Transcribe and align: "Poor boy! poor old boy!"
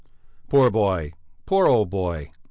"Poor 0.49 0.71
boy! 0.71 1.13
poor 1.45 1.67
old 1.67 1.91
boy!" 1.91 2.31